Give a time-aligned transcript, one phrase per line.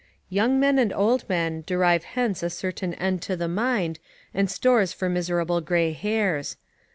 [0.29, 3.99] ["Young men and old men, derive hence a certain end to the mind,
[4.33, 6.57] and stores for miserable grey hairs."